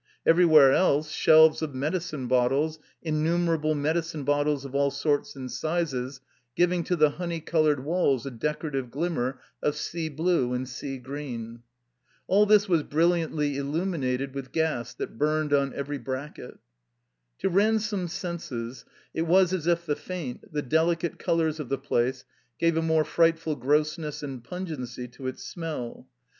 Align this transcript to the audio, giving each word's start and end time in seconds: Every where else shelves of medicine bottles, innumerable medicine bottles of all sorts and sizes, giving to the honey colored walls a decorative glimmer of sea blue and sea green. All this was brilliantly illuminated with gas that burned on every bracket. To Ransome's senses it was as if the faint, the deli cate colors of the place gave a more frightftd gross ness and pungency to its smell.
Every 0.25 0.45
where 0.45 0.73
else 0.73 1.11
shelves 1.11 1.61
of 1.61 1.75
medicine 1.75 2.25
bottles, 2.27 2.79
innumerable 3.03 3.75
medicine 3.75 4.23
bottles 4.23 4.65
of 4.65 4.73
all 4.73 4.89
sorts 4.89 5.35
and 5.35 5.51
sizes, 5.51 6.21
giving 6.55 6.83
to 6.85 6.95
the 6.95 7.11
honey 7.11 7.39
colored 7.39 7.85
walls 7.85 8.25
a 8.25 8.31
decorative 8.31 8.89
glimmer 8.89 9.39
of 9.61 9.75
sea 9.75 10.09
blue 10.09 10.53
and 10.53 10.67
sea 10.67 10.97
green. 10.97 11.61
All 12.25 12.47
this 12.47 12.67
was 12.67 12.81
brilliantly 12.81 13.57
illuminated 13.57 14.33
with 14.33 14.51
gas 14.51 14.91
that 14.95 15.19
burned 15.19 15.53
on 15.53 15.71
every 15.75 15.99
bracket. 15.99 16.57
To 17.37 17.49
Ransome's 17.49 18.11
senses 18.11 18.85
it 19.13 19.27
was 19.27 19.53
as 19.53 19.67
if 19.67 19.85
the 19.85 19.95
faint, 19.95 20.51
the 20.51 20.63
deli 20.63 20.95
cate 20.95 21.19
colors 21.19 21.59
of 21.59 21.69
the 21.69 21.77
place 21.77 22.25
gave 22.57 22.75
a 22.75 22.81
more 22.81 23.03
frightftd 23.03 23.59
gross 23.59 23.99
ness 23.99 24.23
and 24.23 24.43
pungency 24.43 25.07
to 25.09 25.27
its 25.27 25.43
smell. 25.43 26.07